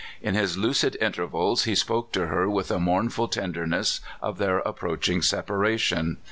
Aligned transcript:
lu 0.23 0.31
his 0.31 0.57
lucid 0.57 0.97
intervals 0.99 1.65
he 1.65 1.75
spoke 1.75 2.11
to 2.11 2.25
her 2.25 2.49
with 2.49 2.71
a 2.71 2.79
mournful 2.79 3.27
tenderness 3.27 3.99
of 4.19 4.39
their 4.39 4.57
approaching 4.57 5.21
separation. 5.21 6.17